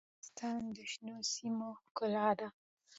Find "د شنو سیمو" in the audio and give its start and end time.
0.75-1.69